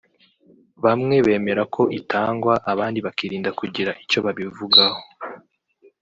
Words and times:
bamwe 0.83 1.15
bemera 1.25 1.63
ko 1.75 1.81
itangwa 1.99 2.53
abandi 2.71 2.99
bakirinda 3.05 3.49
kugira 3.59 3.91
icyo 4.03 4.19
babivugaho 4.25 5.01